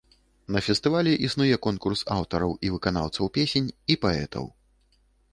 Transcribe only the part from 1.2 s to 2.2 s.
існуе конкурс